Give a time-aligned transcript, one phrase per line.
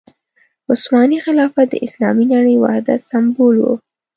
[0.71, 3.73] عثماني خلافت د اسلامي نړۍ د وحدت سمبول وو.